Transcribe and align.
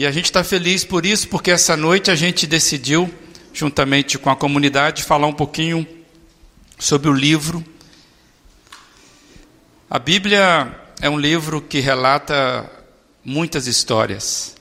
E 0.00 0.06
a 0.06 0.10
gente 0.10 0.24
está 0.24 0.42
feliz 0.42 0.82
por 0.82 1.04
isso, 1.04 1.28
porque 1.28 1.50
essa 1.50 1.76
noite 1.76 2.10
a 2.10 2.14
gente 2.14 2.46
decidiu, 2.46 3.14
juntamente 3.52 4.18
com 4.18 4.30
a 4.30 4.34
comunidade, 4.34 5.02
falar 5.02 5.26
um 5.26 5.32
pouquinho 5.34 5.86
sobre 6.78 7.10
o 7.10 7.12
livro. 7.12 7.62
A 9.90 9.98
Bíblia 9.98 10.74
é 11.02 11.10
um 11.10 11.18
livro 11.18 11.60
que 11.60 11.80
relata 11.80 12.66
muitas 13.22 13.66
histórias. 13.66 14.56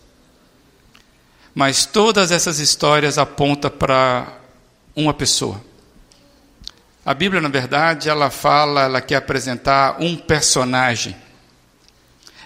Mas 1.55 1.85
todas 1.85 2.31
essas 2.31 2.59
histórias 2.59 3.17
apontam 3.17 3.71
para 3.71 4.39
uma 4.93 5.13
pessoa. 5.13 5.63
A 7.05 7.13
Bíblia, 7.13 7.39
na 7.39 7.47
verdade, 7.47 8.09
ela 8.09 8.29
fala, 8.29 8.81
ela 8.81 8.99
quer 8.99 9.15
apresentar 9.15 10.01
um 10.01 10.17
personagem. 10.17 11.15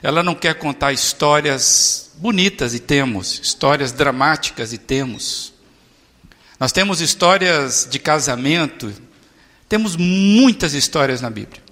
Ela 0.04 0.22
não 0.22 0.36
quer 0.36 0.56
contar 0.56 0.92
histórias 0.92 2.12
bonitas 2.16 2.74
e 2.76 2.80
temos, 2.80 3.40
histórias 3.42 3.94
dramáticas 3.94 4.74
e 4.74 4.78
temos. 4.78 5.54
Nós 6.60 6.72
temos 6.72 7.02
histórias 7.02 7.88
de 7.90 7.98
casamento, 7.98 8.94
temos 9.68 9.96
muitas 9.96 10.74
histórias 10.74 11.22
na 11.22 11.30
Bíblia. 11.30 11.64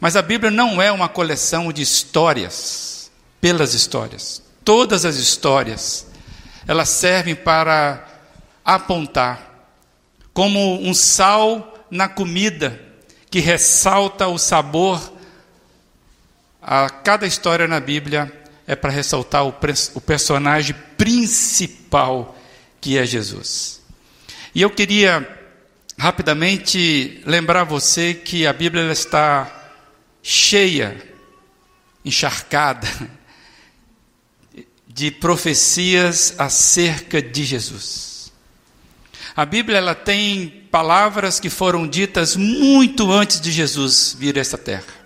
Mas 0.00 0.16
a 0.16 0.22
Bíblia 0.22 0.50
não 0.50 0.80
é 0.80 0.92
uma 0.92 1.08
coleção 1.08 1.72
de 1.72 1.82
histórias 1.82 3.10
pelas 3.40 3.74
histórias. 3.74 4.40
Todas 4.64 5.04
as 5.04 5.16
histórias 5.16 6.06
elas 6.66 6.88
servem 6.88 7.34
para 7.34 8.06
apontar 8.64 9.68
como 10.32 10.80
um 10.80 10.94
sal 10.94 11.86
na 11.90 12.08
comida 12.08 12.80
que 13.30 13.40
ressalta 13.40 14.26
o 14.28 14.38
sabor. 14.38 15.12
A 16.66 16.88
cada 16.88 17.26
história 17.26 17.68
na 17.68 17.78
Bíblia 17.78 18.32
é 18.66 18.74
para 18.74 18.90
ressaltar 18.90 19.44
o, 19.44 19.54
o 19.94 20.00
personagem 20.00 20.74
principal 20.96 22.34
que 22.80 22.96
é 22.96 23.04
Jesus. 23.04 23.82
E 24.54 24.62
eu 24.62 24.70
queria 24.70 25.28
rapidamente 25.98 27.22
lembrar 27.26 27.64
você 27.64 28.14
que 28.14 28.46
a 28.46 28.52
Bíblia 28.54 28.90
está 28.90 29.72
cheia, 30.22 30.96
encharcada 32.02 32.88
de 34.88 35.10
profecias 35.10 36.34
acerca 36.38 37.20
de 37.20 37.44
Jesus. 37.44 38.32
A 39.36 39.44
Bíblia 39.44 39.78
ela 39.78 39.94
tem 39.94 40.66
palavras 40.70 41.38
que 41.38 41.50
foram 41.50 41.86
ditas 41.86 42.36
muito 42.36 43.12
antes 43.12 43.38
de 43.38 43.52
Jesus 43.52 44.16
vir 44.18 44.38
a 44.38 44.40
essa 44.40 44.56
terra. 44.56 45.03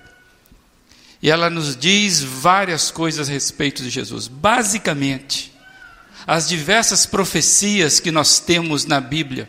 E 1.20 1.30
ela 1.30 1.50
nos 1.50 1.76
diz 1.76 2.22
várias 2.22 2.90
coisas 2.90 3.28
a 3.28 3.32
respeito 3.32 3.82
de 3.82 3.90
Jesus. 3.90 4.28
Basicamente, 4.28 5.52
as 6.26 6.48
diversas 6.48 7.06
profecias 7.06 7.98
que 7.98 8.10
nós 8.10 8.38
temos 8.38 8.84
na 8.84 9.00
Bíblia 9.00 9.48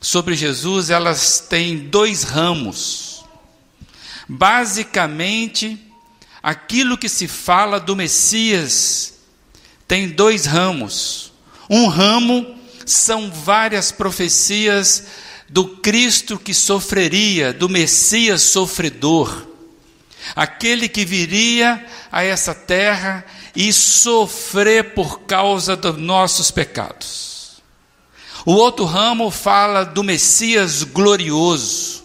sobre 0.00 0.36
Jesus, 0.36 0.90
elas 0.90 1.40
têm 1.40 1.78
dois 1.78 2.22
ramos. 2.22 3.24
Basicamente, 4.28 5.78
aquilo 6.42 6.96
que 6.96 7.08
se 7.08 7.26
fala 7.26 7.80
do 7.80 7.96
Messias 7.96 9.14
tem 9.86 10.08
dois 10.08 10.46
ramos. 10.46 11.32
Um 11.68 11.88
ramo 11.88 12.54
são 12.86 13.30
várias 13.30 13.90
profecias 13.90 15.06
do 15.48 15.76
Cristo 15.78 16.38
que 16.38 16.54
sofreria, 16.54 17.52
do 17.52 17.68
Messias 17.68 18.42
sofredor, 18.42 19.46
aquele 20.34 20.88
que 20.88 21.04
viria 21.04 21.84
a 22.10 22.22
essa 22.22 22.54
terra 22.54 23.24
e 23.54 23.72
sofrer 23.72 24.94
por 24.94 25.20
causa 25.22 25.76
dos 25.76 25.96
nossos 25.98 26.50
pecados. 26.50 27.62
O 28.46 28.52
outro 28.52 28.84
ramo 28.84 29.30
fala 29.30 29.84
do 29.84 30.04
Messias 30.04 30.82
glorioso, 30.82 32.04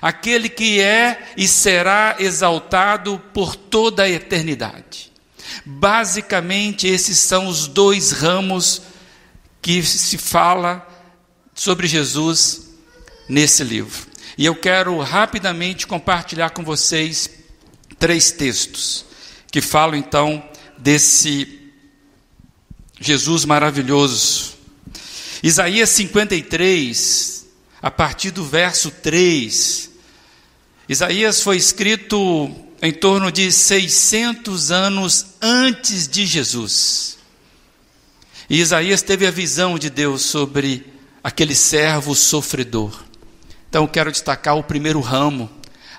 aquele 0.00 0.48
que 0.48 0.80
é 0.80 1.32
e 1.36 1.48
será 1.48 2.16
exaltado 2.18 3.20
por 3.32 3.56
toda 3.56 4.04
a 4.04 4.08
eternidade. 4.08 5.10
Basicamente, 5.64 6.86
esses 6.86 7.18
são 7.18 7.48
os 7.48 7.66
dois 7.66 8.12
ramos 8.12 8.82
que 9.60 9.82
se 9.82 10.16
fala 10.16 10.86
sobre 11.54 11.88
Jesus 11.88 12.68
nesse 13.28 13.64
livro. 13.64 14.07
E 14.38 14.46
eu 14.46 14.54
quero 14.54 14.96
rapidamente 15.00 15.84
compartilhar 15.84 16.50
com 16.50 16.62
vocês 16.62 17.28
três 17.98 18.30
textos 18.30 19.04
que 19.50 19.60
falam 19.60 19.96
então 19.96 20.48
desse 20.78 21.72
Jesus 23.00 23.44
maravilhoso. 23.44 24.54
Isaías 25.42 25.88
53, 25.90 27.46
a 27.82 27.90
partir 27.90 28.30
do 28.30 28.44
verso 28.44 28.92
3. 28.92 29.90
Isaías 30.88 31.42
foi 31.42 31.56
escrito 31.56 32.48
em 32.80 32.92
torno 32.92 33.32
de 33.32 33.50
600 33.50 34.70
anos 34.70 35.26
antes 35.42 36.06
de 36.06 36.24
Jesus. 36.24 37.18
E 38.48 38.60
Isaías 38.60 39.02
teve 39.02 39.26
a 39.26 39.32
visão 39.32 39.76
de 39.76 39.90
Deus 39.90 40.22
sobre 40.22 40.86
aquele 41.24 41.56
servo 41.56 42.14
sofredor. 42.14 43.07
Então 43.68 43.86
quero 43.86 44.12
destacar 44.12 44.56
o 44.56 44.62
primeiro 44.62 45.00
ramo, 45.00 45.50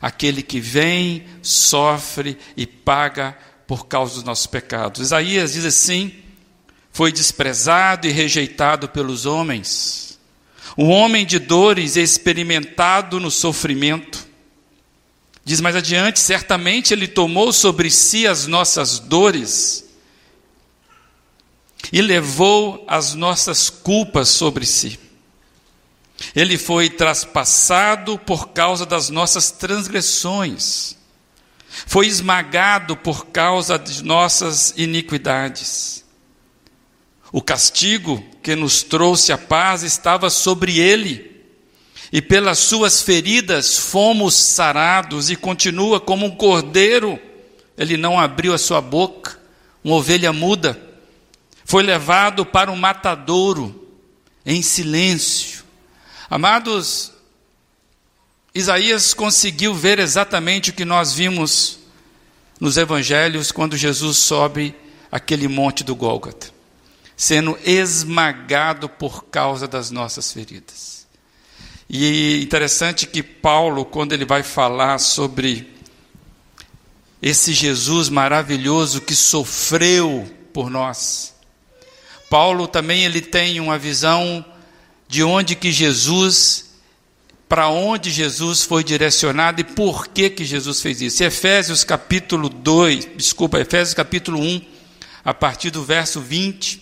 aquele 0.02 0.42
que 0.42 0.60
vem, 0.60 1.26
sofre 1.42 2.38
e 2.58 2.66
paga 2.66 3.38
por 3.68 3.88
causa 3.88 4.16
dos 4.16 4.24
nossos 4.24 4.48
pecados. 4.48 5.02
Isaías 5.02 5.54
diz 5.54 5.66
assim: 5.66 6.14
foi 6.92 7.12
desprezado 7.12 8.08
e 8.08 8.12
rejeitado 8.12 8.90
pelos 8.90 9.26
homens, 9.26 10.20
um 10.78 10.90
homem 10.90 11.26
de 11.26 11.40
dores 11.40 11.96
experimentado 11.96 13.20
no 13.20 13.30
sofrimento 13.30 14.30
Diz 15.50 15.62
mais 15.62 15.76
adiante: 15.76 16.20
certamente 16.20 16.94
Ele 16.94 17.08
tomou 17.08 17.52
sobre 17.52 17.90
si 17.90 18.28
as 18.28 18.46
nossas 18.46 19.00
dores 19.00 19.84
e 21.92 22.04
levou 22.04 22.86
as 22.88 23.16
nossas 23.16 23.68
culpas 23.68 24.30
sobre 24.30 24.64
si. 24.64 25.00
Ele 26.36 26.58
foi 26.58 26.90
traspassado 26.90 28.18
por 28.20 28.50
causa 28.50 28.86
das 28.86 29.10
nossas 29.10 29.52
transgressões, 29.52 30.98
foi 31.86 32.08
esmagado 32.08 32.98
por 32.98 33.28
causa 33.28 33.78
de 33.78 34.04
nossas 34.04 34.74
iniquidades. 34.76 36.04
O 37.32 37.42
castigo 37.42 38.24
que 38.42 38.56
nos 38.56 38.84
trouxe 38.84 39.32
a 39.32 39.38
paz 39.38 39.84
estava 39.84 40.30
sobre 40.30 40.80
ele 40.80 41.30
e 42.12 42.22
pelas 42.22 42.58
suas 42.58 43.02
feridas 43.02 43.78
fomos 43.78 44.34
sarados, 44.34 45.30
e 45.30 45.36
continua 45.36 46.00
como 46.00 46.26
um 46.26 46.36
cordeiro, 46.36 47.20
ele 47.78 47.98
não 47.98 48.20
abriu 48.20 48.54
a 48.54 48.58
sua 48.58 48.82
boca, 48.82 49.40
uma 49.84 49.96
ovelha 49.96 50.34
muda, 50.34 50.80
foi 51.64 51.84
levado 51.84 52.46
para 52.46 52.72
um 52.72 52.76
matadouro, 52.76 53.88
em 54.44 54.62
silêncio. 54.62 55.59
Amados, 56.30 57.12
Isaías 58.54 59.16
conseguiu 59.16 59.74
ver 59.74 59.98
exatamente 59.98 60.70
o 60.70 60.74
que 60.74 60.86
nós 60.86 61.12
vimos 61.12 61.80
nos 62.60 62.78
evangelhos 62.78 63.52
quando 63.52 63.76
Jesus 63.76 64.18
sobe 64.18 64.76
aquele 65.12 65.48
monte 65.48 65.84
do 65.84 65.96
Gólgota, 65.96 66.52
sendo 67.18 67.58
esmagado 67.66 68.88
por 68.88 69.26
causa 69.26 69.68
das 69.68 69.90
nossas 69.90 70.32
feridas. 70.32 71.08
E 71.90 72.40
interessante 72.44 73.08
que 73.08 73.24
Paulo, 73.24 73.84
quando 73.84 74.14
ele 74.14 74.26
vai 74.26 74.44
falar 74.44 75.00
sobre 75.00 75.74
esse 77.20 77.54
Jesus 77.54 78.08
maravilhoso 78.08 79.02
que 79.02 79.16
sofreu 79.16 80.30
por 80.54 80.70
nós, 80.70 81.34
Paulo 82.30 82.68
também 82.68 83.04
ele 83.04 83.20
tem 83.20 83.60
uma 83.60 83.80
visão 83.80 84.46
de 85.10 85.24
onde 85.24 85.56
que 85.56 85.72
Jesus, 85.72 86.70
para 87.50 87.68
onde 87.68 88.12
Jesus 88.12 88.64
foi 88.64 88.84
direcionado 88.84 89.60
e 89.60 89.64
por 89.64 90.08
que 90.08 90.30
que 90.30 90.46
Jesus 90.46 90.82
fez 90.82 91.02
isso. 91.02 91.24
Efésios 91.24 91.84
capítulo 91.84 92.48
2, 92.48 93.10
desculpa, 93.18 93.60
Efésios 93.60 93.96
capítulo 93.96 94.40
1, 94.40 94.62
a 95.26 95.34
partir 95.34 95.72
do 95.72 95.84
verso 95.84 96.22
20, 96.22 96.80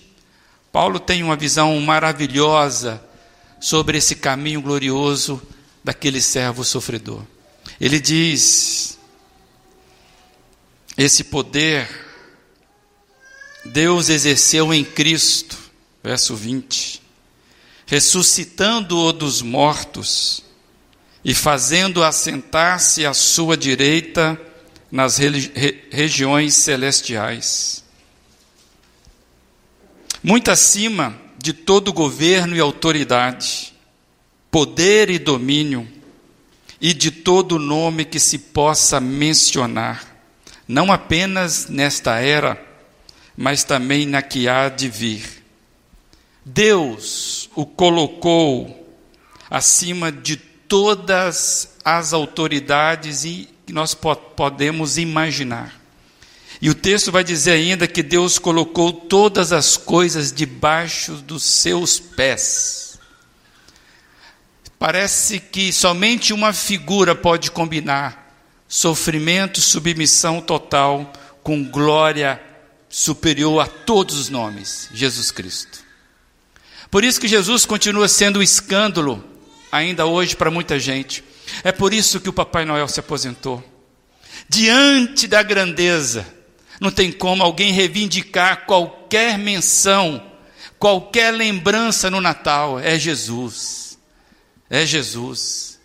Paulo 0.73 0.99
tem 0.99 1.23
uma 1.23 1.37
visão 1.37 1.79
maravilhosa 1.79 3.01
sobre 3.61 3.97
esse 3.97 4.17
caminho 4.17 4.61
glorioso 4.61 5.41
daquele 5.81 6.19
servo 6.19 6.65
sofredor. 6.65 7.23
Ele 7.79 7.97
diz: 7.97 8.99
esse 10.97 11.23
poder 11.23 11.87
Deus 13.63 14.09
exerceu 14.09 14.73
em 14.73 14.83
Cristo, 14.83 15.57
verso 16.03 16.35
20, 16.35 17.06
ressuscitando-o 17.87 19.11
dos 19.11 19.41
mortos 19.41 20.43
e 21.25 21.33
fazendo 21.33 22.03
assentar-se 22.03 23.07
à 23.07 23.13
sua 23.15 23.57
direita 23.57 24.39
nas 24.91 25.17
regiões 25.89 26.53
celestiais 26.53 27.87
muito 30.27 30.51
acima 30.51 31.15
de 31.37 31.53
todo 31.53 31.93
governo 31.93 32.53
e 32.53 32.59
autoridade, 32.59 33.73
poder 34.51 35.09
e 35.09 35.17
domínio, 35.17 35.87
e 36.81 36.93
de 36.93 37.09
todo 37.09 37.57
nome 37.57 38.03
que 38.03 38.19
se 38.19 38.37
possa 38.37 38.99
mencionar, 38.99 40.05
não 40.67 40.91
apenas 40.91 41.67
nesta 41.69 42.19
era, 42.19 42.61
mas 43.37 43.63
também 43.63 44.05
na 44.05 44.21
que 44.21 44.49
há 44.49 44.67
de 44.67 44.89
vir. 44.89 45.43
Deus 46.43 47.46
o 47.57 47.65
colocou 47.65 48.87
acima 49.49 50.11
de 50.11 50.37
todas 50.37 51.75
as 51.83 52.13
autoridades 52.13 53.23
que 53.65 53.73
nós 53.73 53.95
podemos 53.95 54.99
imaginar. 54.99 55.73
E 56.61 56.69
o 56.69 56.75
texto 56.75 57.11
vai 57.11 57.23
dizer 57.23 57.53
ainda 57.53 57.87
que 57.87 58.03
Deus 58.03 58.37
colocou 58.37 58.93
todas 58.93 59.51
as 59.51 59.75
coisas 59.75 60.31
debaixo 60.31 61.13
dos 61.13 61.43
seus 61.43 61.99
pés. 61.99 62.99
Parece 64.77 65.39
que 65.39 65.73
somente 65.73 66.33
uma 66.33 66.53
figura 66.53 67.15
pode 67.15 67.49
combinar 67.49 68.37
sofrimento, 68.67 69.59
submissão 69.61 70.41
total 70.41 71.11
com 71.41 71.65
glória 71.65 72.39
superior 72.87 73.61
a 73.61 73.65
todos 73.65 74.15
os 74.15 74.29
nomes, 74.29 74.89
Jesus 74.93 75.31
Cristo. 75.31 75.86
Por 76.89 77.03
isso 77.03 77.19
que 77.19 77.27
Jesus 77.27 77.65
continua 77.65 78.07
sendo 78.07 78.39
um 78.39 78.43
escândalo 78.43 79.23
ainda 79.71 80.05
hoje 80.05 80.35
para 80.35 80.51
muita 80.51 80.79
gente. 80.79 81.23
É 81.63 81.71
por 81.71 81.93
isso 81.93 82.19
que 82.19 82.29
o 82.29 82.33
Papai 82.33 82.65
Noel 82.65 82.87
se 82.87 82.99
aposentou. 82.99 83.63
Diante 84.49 85.27
da 85.27 85.43
grandeza, 85.43 86.25
não 86.79 86.91
tem 86.91 87.11
como 87.11 87.43
alguém 87.43 87.73
reivindicar 87.73 88.65
qualquer 88.65 89.37
menção, 89.37 90.23
qualquer 90.79 91.31
lembrança 91.31 92.09
no 92.09 92.21
Natal. 92.21 92.79
É 92.79 92.97
Jesus. 92.97 93.97
É 94.69 94.85
Jesus. 94.85 95.79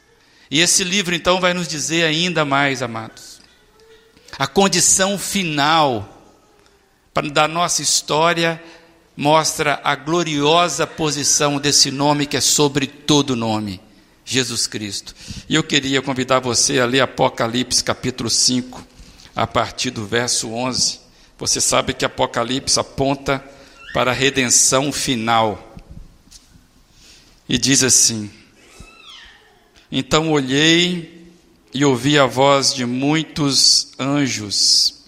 E 0.51 0.61
esse 0.61 0.85
livro 0.85 1.15
então 1.15 1.41
vai 1.41 1.55
nos 1.55 1.67
dizer 1.67 2.05
ainda 2.05 2.45
mais, 2.45 2.83
amados, 2.83 3.41
a 4.39 4.47
condição 4.47 5.19
final 5.19 6.09
da 7.33 7.47
nossa 7.47 7.83
história 7.83 8.63
mostra 9.17 9.81
a 9.85 9.95
gloriosa 9.95 10.87
posição 10.87 11.59
desse 11.59 11.91
nome 11.91 12.27
que 12.27 12.37
é 12.37 12.41
sobre 12.41 12.87
todo 12.87 13.37
nome, 13.37 13.81
Jesus 14.25 14.67
Cristo. 14.67 15.15
E 15.49 15.55
eu 15.55 15.63
queria 15.63 16.01
convidar 16.01 16.41
você 16.41 16.81
a 16.81 16.87
ler 16.87 17.01
Apocalipse 17.01 17.85
capítulo 17.85 18.31
5, 18.31 18.87
a 19.35 19.47
partir 19.47 19.91
do 19.91 20.07
verso 20.07 20.51
11. 20.51 21.01
Você 21.39 21.61
sabe 21.61 21.95
que 21.95 22.05
Apocalipse 22.05 22.79
aponta 22.79 23.45
para 23.93 24.11
a 24.13 24.15
redenção 24.15 24.93
final. 24.93 25.77
E 27.49 27.59
diz 27.59 27.83
assim: 27.83 28.31
Então 29.91 30.31
olhei 30.31 31.31
e 31.75 31.85
ouvi 31.85 32.19
a 32.19 32.27
voz 32.27 32.75
de 32.75 32.85
muitos 32.85 33.93
anjos, 33.99 35.02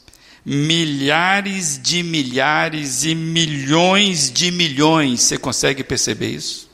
milhares 0.44 1.80
de 1.82 2.02
milhares 2.02 3.04
e 3.04 3.14
milhões 3.14 4.30
de 4.30 4.50
milhões. 4.50 5.22
Você 5.22 5.38
consegue 5.38 5.82
perceber 5.82 6.30
isso? 6.30 6.68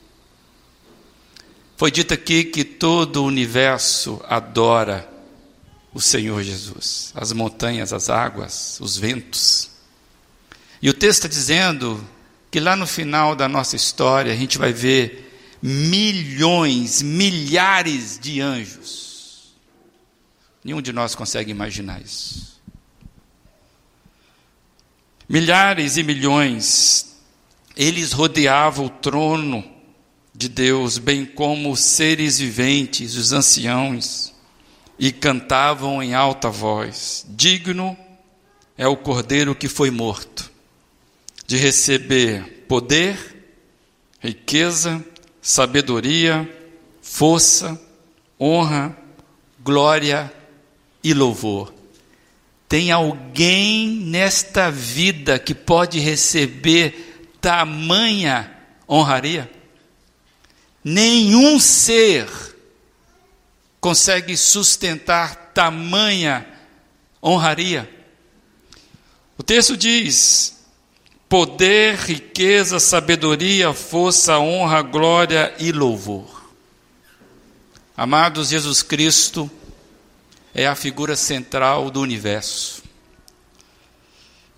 Foi 1.77 1.91
dito 1.91 2.13
aqui 2.13 2.45
que 2.45 2.65
todo 2.65 3.23
o 3.23 3.27
universo 3.27 4.21
adora 4.29 5.09
o 5.93 6.01
Senhor 6.01 6.43
Jesus, 6.43 7.13
as 7.15 7.33
montanhas, 7.33 7.93
as 7.93 8.11
águas, 8.11 8.79
os 8.81 8.97
ventos. 8.97 9.71
E 10.83 10.89
o 10.89 10.95
texto 10.95 11.25
está 11.25 11.29
dizendo 11.29 12.05
que 12.51 12.61
lá 12.61 12.77
no 12.77 12.87
final 12.87 13.35
da 13.35 13.49
nossa 13.49 13.77
história 13.77 14.33
a 14.33 14.37
gente 14.37 14.59
vai 14.59 14.73
ver 14.73 15.31
milhões, 15.63 17.03
milhares 17.03 18.19
de 18.21 18.41
anjos. 18.41 19.55
Nenhum 20.65 20.83
de 20.83 20.93
nós 20.93 21.15
consegue 21.15 21.51
imaginar 21.51 22.03
isso. 22.03 22.60
Milhares 25.33 25.97
e 25.97 26.03
milhões, 26.03 27.15
eles 27.77 28.11
rodeavam 28.11 28.87
o 28.87 28.91
trono 28.91 29.65
de 30.35 30.49
Deus, 30.49 30.99
bem 30.99 31.25
como 31.25 31.71
os 31.71 31.79
seres 31.79 32.41
viventes, 32.41 33.15
os 33.15 33.33
anciãos 33.33 34.35
e 34.99 35.13
cantavam 35.13 36.03
em 36.03 36.15
alta 36.15 36.51
voz: 36.51 37.25
Digno 37.29 37.97
é 38.77 38.89
o 38.89 38.97
cordeiro 38.97 39.55
que 39.55 39.69
foi 39.69 39.89
morto, 39.89 40.51
de 41.47 41.57
receber 41.57 42.65
poder, 42.67 43.17
riqueza, 44.19 45.01
sabedoria, 45.41 46.53
força, 47.01 47.81
honra, 48.41 48.99
glória 49.61 50.33
e 51.05 51.15
louvor. 51.15 51.80
Tem 52.71 52.93
alguém 52.93 53.89
nesta 53.89 54.71
vida 54.71 55.41
que 55.41 55.53
pode 55.53 55.99
receber 55.99 57.27
tamanha 57.41 58.49
honraria? 58.89 59.51
Nenhum 60.85 61.59
ser 61.59 62.29
consegue 63.81 64.37
sustentar 64.37 65.51
tamanha 65.53 66.47
honraria? 67.21 67.91
O 69.37 69.43
texto 69.43 69.77
diz: 69.77 70.65
poder, 71.29 71.97
riqueza, 71.97 72.79
sabedoria, 72.79 73.75
força, 73.75 74.39
honra, 74.39 74.81
glória 74.81 75.53
e 75.59 75.73
louvor. 75.73 76.53
Amados, 77.97 78.51
Jesus 78.51 78.81
Cristo 78.81 79.51
é 80.55 80.67
a 80.67 80.75
figura 80.75 81.17
central 81.17 81.91
do 81.91 82.01
universo. 82.01 82.83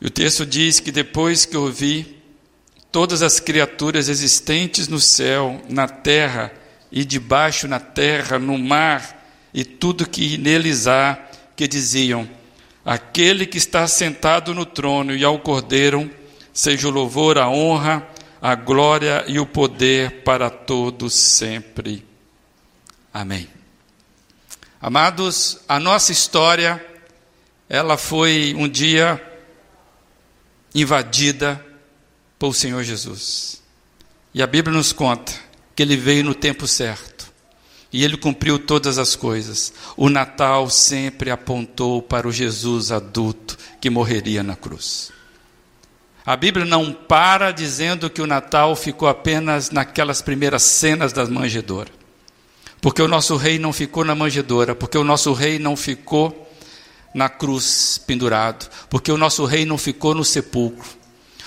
E 0.00 0.06
o 0.06 0.10
texto 0.10 0.44
diz 0.44 0.80
que 0.80 0.90
depois 0.90 1.44
que 1.44 1.56
ouvi, 1.56 2.22
todas 2.90 3.22
as 3.22 3.38
criaturas 3.38 4.08
existentes 4.08 4.88
no 4.88 5.00
céu, 5.00 5.62
na 5.68 5.86
terra 5.86 6.52
e 6.90 7.04
debaixo 7.04 7.68
na 7.68 7.80
terra, 7.80 8.38
no 8.38 8.58
mar 8.58 9.22
e 9.54 9.64
tudo 9.64 10.08
que 10.08 10.36
neles 10.36 10.86
há, 10.86 11.18
que 11.54 11.68
diziam: 11.68 12.28
Aquele 12.84 13.46
que 13.46 13.58
está 13.58 13.86
sentado 13.86 14.54
no 14.54 14.66
trono 14.66 15.14
e 15.14 15.24
ao 15.24 15.38
cordeiro, 15.38 16.10
seja 16.52 16.88
o 16.88 16.90
louvor, 16.90 17.38
a 17.38 17.48
honra, 17.48 18.06
a 18.40 18.54
glória 18.54 19.24
e 19.28 19.38
o 19.38 19.46
poder 19.46 20.22
para 20.22 20.50
todos 20.50 21.14
sempre. 21.14 22.05
Amém. 23.14 23.61
Amados, 24.82 25.60
a 25.69 25.79
nossa 25.79 26.10
história, 26.10 26.84
ela 27.69 27.96
foi 27.96 28.53
um 28.58 28.69
dia 28.69 29.22
invadida 30.74 31.65
pelo 32.36 32.53
Senhor 32.53 32.82
Jesus. 32.82 33.62
E 34.34 34.43
a 34.43 34.46
Bíblia 34.46 34.77
nos 34.77 34.93
conta 34.93 35.32
que 35.77 35.84
ele 35.84 35.96
veio 35.96 36.24
no 36.24 36.34
tempo 36.34 36.67
certo. 36.67 37.31
E 37.93 38.03
ele 38.03 38.17
cumpriu 38.17 38.58
todas 38.58 38.98
as 38.98 39.15
coisas. 39.15 39.72
O 39.96 40.08
Natal 40.08 40.69
sempre 40.69 41.31
apontou 41.31 42.03
para 42.03 42.27
o 42.27 42.32
Jesus 42.32 42.91
adulto 42.91 43.56
que 43.81 43.89
morreria 43.89 44.43
na 44.43 44.56
cruz. 44.56 45.12
A 46.27 46.34
Bíblia 46.34 46.65
não 46.65 46.93
para 46.93 47.53
dizendo 47.53 48.10
que 48.10 48.20
o 48.20 48.27
Natal 48.27 48.74
ficou 48.74 49.06
apenas 49.06 49.70
naquelas 49.70 50.20
primeiras 50.20 50.65
cenas 50.65 51.12
da 51.12 51.24
manjedoura. 51.24 52.01
Porque 52.82 53.01
o 53.01 53.08
nosso 53.08 53.36
rei 53.36 53.58
não 53.58 53.72
ficou 53.72 54.05
na 54.05 54.15
manjedoura, 54.15 54.74
porque 54.74 54.98
o 54.98 55.05
nosso 55.05 55.32
rei 55.32 55.58
não 55.58 55.74
ficou 55.74 56.53
na 57.15 57.31
cruz 57.31 57.98
pendurado, 58.06 58.69
porque 58.91 59.10
o 59.10 59.17
nosso 59.17 59.46
rei 59.46 59.65
não 59.65 59.79
ficou 59.79 60.15
no 60.15 60.24
sepulcro 60.24 61.03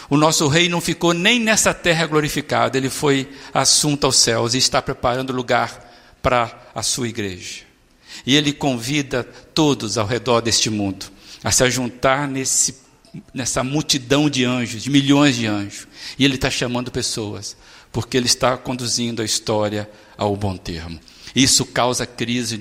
o 0.09 0.17
nosso 0.17 0.47
rei 0.47 0.69
não 0.69 0.79
ficou 0.79 1.13
nem 1.13 1.39
nessa 1.39 1.73
terra 1.73 2.05
glorificada, 2.05 2.77
ele 2.77 2.89
foi 2.89 3.27
assunto 3.53 4.05
aos 4.05 4.17
céus 4.17 4.53
e 4.53 4.57
está 4.57 4.81
preparando 4.81 5.33
lugar 5.33 5.93
para 6.21 6.69
a 6.75 6.83
sua 6.83 7.07
igreja. 7.07 7.63
E 8.25 8.35
ele 8.35 8.53
convida 8.53 9.23
todos 9.23 9.97
ao 9.97 10.05
redor 10.05 10.41
deste 10.41 10.69
mundo 10.69 11.07
a 11.43 11.51
se 11.51 11.69
juntar 11.69 12.27
nesse, 12.27 12.75
nessa 13.33 13.63
multidão 13.63 14.29
de 14.29 14.45
anjos, 14.45 14.83
de 14.83 14.89
milhões 14.89 15.35
de 15.35 15.47
anjos. 15.47 15.87
E 16.17 16.25
ele 16.25 16.35
está 16.35 16.49
chamando 16.49 16.91
pessoas, 16.91 17.57
porque 17.91 18.15
ele 18.17 18.25
está 18.25 18.57
conduzindo 18.57 19.21
a 19.21 19.25
história 19.25 19.89
ao 20.17 20.35
bom 20.35 20.55
termo. 20.55 20.99
Isso 21.35 21.65
causa 21.65 22.05
crise 22.05 22.57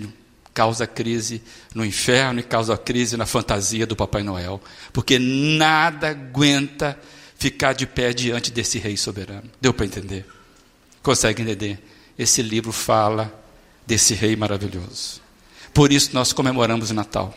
causa 0.54 0.86
crise 0.86 1.42
no 1.74 1.84
inferno 1.84 2.38
e 2.38 2.42
causa 2.42 2.78
crise 2.78 3.16
na 3.16 3.26
fantasia 3.26 3.84
do 3.84 3.96
Papai 3.96 4.22
Noel, 4.22 4.62
porque 4.92 5.18
nada 5.18 6.10
aguenta 6.10 6.98
ficar 7.36 7.72
de 7.72 7.86
pé 7.86 8.14
diante 8.14 8.52
desse 8.52 8.78
rei 8.78 8.96
soberano. 8.96 9.50
Deu 9.60 9.74
para 9.74 9.84
entender? 9.84 10.24
Consegue 11.02 11.42
entender? 11.42 11.82
Esse 12.16 12.40
livro 12.40 12.70
fala 12.70 13.34
desse 13.84 14.14
rei 14.14 14.36
maravilhoso. 14.36 15.20
Por 15.74 15.92
isso 15.92 16.10
nós 16.14 16.32
comemoramos 16.32 16.90
o 16.90 16.94
Natal. 16.94 17.34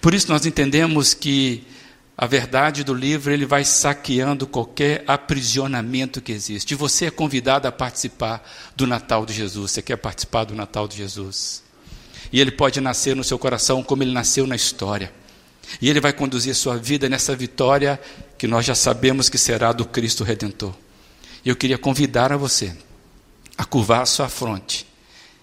Por 0.00 0.12
isso 0.12 0.28
nós 0.28 0.44
entendemos 0.44 1.14
que 1.14 1.64
a 2.20 2.26
verdade 2.26 2.84
do 2.84 2.92
livro, 2.92 3.32
ele 3.32 3.46
vai 3.46 3.64
saqueando 3.64 4.46
qualquer 4.46 5.02
aprisionamento 5.06 6.20
que 6.20 6.30
existe. 6.30 6.72
E 6.72 6.74
você 6.74 7.06
é 7.06 7.10
convidado 7.10 7.66
a 7.66 7.72
participar 7.72 8.46
do 8.76 8.86
Natal 8.86 9.24
de 9.24 9.32
Jesus. 9.32 9.70
Você 9.70 9.80
quer 9.80 9.96
participar 9.96 10.44
do 10.44 10.54
Natal 10.54 10.86
de 10.86 10.98
Jesus? 10.98 11.62
E 12.30 12.38
ele 12.38 12.50
pode 12.50 12.78
nascer 12.78 13.16
no 13.16 13.24
seu 13.24 13.38
coração 13.38 13.82
como 13.82 14.02
ele 14.02 14.12
nasceu 14.12 14.46
na 14.46 14.54
história. 14.54 15.10
E 15.80 15.88
ele 15.88 15.98
vai 15.98 16.12
conduzir 16.12 16.54
sua 16.54 16.76
vida 16.76 17.08
nessa 17.08 17.34
vitória 17.34 17.98
que 18.36 18.46
nós 18.46 18.66
já 18.66 18.74
sabemos 18.74 19.30
que 19.30 19.38
será 19.38 19.72
do 19.72 19.86
Cristo 19.86 20.22
Redentor. 20.22 20.74
E 21.42 21.48
eu 21.48 21.56
queria 21.56 21.78
convidar 21.78 22.34
a 22.34 22.36
você 22.36 22.76
a 23.56 23.64
curvar 23.64 24.02
a 24.02 24.06
sua 24.06 24.28
fronte. 24.28 24.86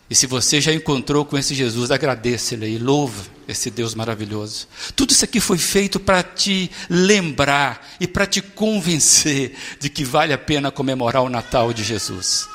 E 0.10 0.16
se 0.16 0.26
você 0.26 0.62
já 0.62 0.74
encontrou 0.74 1.26
com 1.26 1.38
esse 1.38 1.54
Jesus, 1.54 1.92
agradeça-lhe 1.92 2.76
e 2.76 2.78
louva 2.78 3.26
esse 3.48 3.70
Deus 3.70 3.94
maravilhoso. 3.94 4.68
Tudo 4.96 5.12
isso 5.12 5.26
aqui 5.26 5.40
foi 5.40 5.58
feito 5.58 6.00
para 6.00 6.24
te 6.24 6.72
lembrar 6.90 7.96
e 8.00 8.08
para 8.08 8.26
te 8.26 8.42
convencer 8.42 9.54
de 9.80 9.90
que 9.90 10.06
vale 10.06 10.32
a 10.32 10.38
pena 10.38 10.72
comemorar 10.72 11.24
o 11.24 11.30
Natal 11.30 11.74
de 11.74 11.84
Jesus. 11.84 12.48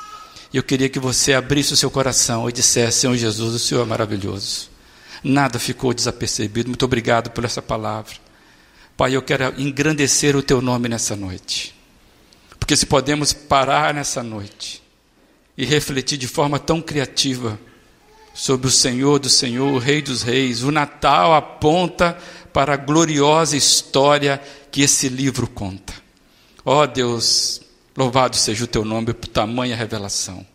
E 0.51 0.57
eu 0.57 0.63
queria 0.63 0.89
que 0.89 0.99
você 0.99 1.33
abrisse 1.33 1.73
o 1.73 1.77
seu 1.77 1.91
coração 1.91 2.49
e 2.49 2.51
dissesse: 2.51 3.01
Senhor 3.01 3.15
Jesus, 3.15 3.53
o 3.53 3.59
Senhor 3.59 3.81
é 3.81 3.85
maravilhoso. 3.85 4.69
Nada 5.23 5.57
ficou 5.57 5.93
desapercebido. 5.93 6.69
Muito 6.69 6.85
obrigado 6.85 7.31
por 7.31 7.45
essa 7.45 7.61
palavra. 7.61 8.13
Pai, 8.97 9.15
eu 9.15 9.21
quero 9.21 9.59
engrandecer 9.59 10.35
o 10.35 10.43
teu 10.43 10.61
nome 10.61 10.89
nessa 10.89 11.15
noite. 11.15 11.73
Porque 12.59 12.75
se 12.75 12.85
podemos 12.85 13.33
parar 13.33 13.93
nessa 13.93 14.21
noite 14.21 14.82
e 15.57 15.65
refletir 15.65 16.17
de 16.17 16.27
forma 16.27 16.59
tão 16.59 16.81
criativa 16.81 17.59
sobre 18.33 18.67
o 18.67 18.71
Senhor 18.71 19.19
do 19.19 19.29
Senhor, 19.29 19.71
o 19.71 19.77
Rei 19.77 20.01
dos 20.01 20.23
Reis, 20.23 20.63
o 20.63 20.71
Natal 20.71 21.33
aponta 21.33 22.17
para 22.51 22.73
a 22.73 22.77
gloriosa 22.77 23.55
história 23.55 24.41
que 24.71 24.81
esse 24.81 25.07
livro 25.07 25.47
conta. 25.47 25.93
Ó 26.65 26.81
oh, 26.81 26.87
Deus, 26.87 27.61
louvado 27.95 28.35
seja 28.35 28.63
o 28.63 28.67
teu 28.67 28.83
nome 28.83 29.13
por 29.13 29.27
tamanha 29.27 29.75
revelação. 29.75 30.45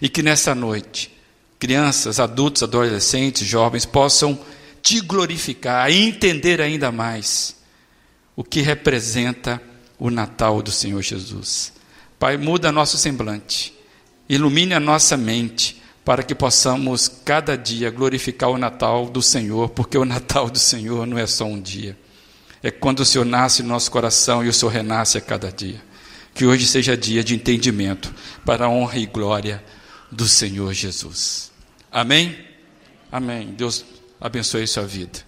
E 0.00 0.08
que 0.08 0.22
nessa 0.22 0.54
noite 0.54 1.14
crianças, 1.58 2.20
adultos, 2.20 2.62
adolescentes, 2.62 3.46
jovens 3.46 3.84
possam 3.84 4.38
te 4.82 5.00
glorificar 5.00 5.90
e 5.90 6.02
entender 6.02 6.60
ainda 6.60 6.92
mais 6.92 7.56
o 8.34 8.44
que 8.44 8.60
representa 8.60 9.60
o 9.98 10.10
Natal 10.10 10.62
do 10.62 10.70
Senhor 10.70 11.02
Jesus. 11.02 11.72
Pai, 12.18 12.36
muda 12.36 12.70
nosso 12.70 12.96
semblante, 12.96 13.74
ilumine 14.28 14.74
a 14.74 14.80
nossa 14.80 15.16
mente, 15.16 15.82
para 16.04 16.22
que 16.22 16.34
possamos 16.34 17.08
cada 17.08 17.56
dia 17.56 17.90
glorificar 17.90 18.50
o 18.50 18.58
Natal 18.58 19.06
do 19.06 19.20
Senhor, 19.20 19.70
porque 19.70 19.98
o 19.98 20.04
Natal 20.04 20.48
do 20.48 20.58
Senhor 20.58 21.06
não 21.06 21.18
é 21.18 21.26
só 21.26 21.44
um 21.44 21.60
dia, 21.60 21.98
é 22.62 22.70
quando 22.70 23.00
o 23.00 23.04
Senhor 23.04 23.24
nasce 23.24 23.62
no 23.62 23.70
nosso 23.70 23.90
coração 23.90 24.44
e 24.44 24.48
o 24.48 24.52
Senhor 24.52 24.70
renasce 24.70 25.18
a 25.18 25.20
cada 25.20 25.50
dia. 25.50 25.84
Que 26.32 26.44
hoje 26.44 26.66
seja 26.66 26.96
dia 26.96 27.24
de 27.24 27.34
entendimento 27.34 28.14
para 28.44 28.66
a 28.66 28.68
honra 28.68 28.98
e 28.98 29.06
glória 29.06 29.64
do 30.12 30.28
Senhor 30.28 30.72
Jesus. 30.72 31.50
Amém? 31.90 32.36
Amém. 33.10 33.54
Deus 33.56 33.84
abençoe 34.20 34.66
sua 34.66 34.84
vida. 34.84 35.25